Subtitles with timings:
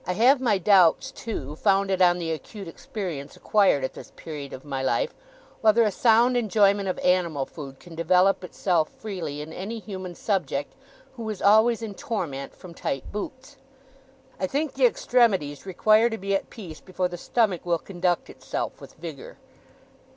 [0.07, 4.65] I have my doubts, too, founded on the acute experience acquired at this period of
[4.65, 5.13] my life,
[5.61, 10.73] whether a sound enjoyment of animal food can develop itself freely in any human subject
[11.17, 13.57] who is always in torment from tight boots.
[14.39, 18.81] I think the extremities require to be at peace before the stomach will conduct itself
[18.81, 19.37] with vigour.